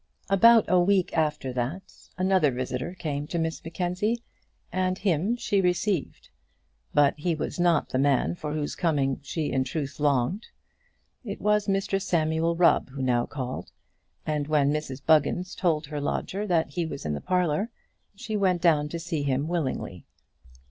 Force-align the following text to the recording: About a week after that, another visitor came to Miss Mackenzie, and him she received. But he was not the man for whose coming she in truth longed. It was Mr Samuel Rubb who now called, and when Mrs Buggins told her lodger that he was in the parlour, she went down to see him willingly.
About 0.31 0.65
a 0.67 0.79
week 0.79 1.15
after 1.15 1.53
that, 1.53 1.93
another 2.17 2.49
visitor 2.49 2.95
came 2.95 3.27
to 3.27 3.37
Miss 3.37 3.63
Mackenzie, 3.63 4.23
and 4.73 4.97
him 4.97 5.35
she 5.35 5.61
received. 5.61 6.29
But 6.91 7.13
he 7.19 7.35
was 7.35 7.59
not 7.59 7.89
the 7.89 7.99
man 7.99 8.33
for 8.33 8.51
whose 8.53 8.73
coming 8.73 9.19
she 9.21 9.51
in 9.51 9.63
truth 9.63 9.99
longed. 9.99 10.47
It 11.23 11.39
was 11.39 11.67
Mr 11.67 12.01
Samuel 12.01 12.55
Rubb 12.55 12.89
who 12.89 13.03
now 13.03 13.27
called, 13.27 13.71
and 14.25 14.47
when 14.47 14.73
Mrs 14.73 15.05
Buggins 15.05 15.53
told 15.53 15.85
her 15.85 16.01
lodger 16.01 16.47
that 16.47 16.69
he 16.71 16.83
was 16.83 17.05
in 17.05 17.13
the 17.13 17.21
parlour, 17.21 17.69
she 18.15 18.35
went 18.35 18.59
down 18.63 18.89
to 18.89 18.97
see 18.99 19.21
him 19.21 19.47
willingly. 19.47 20.07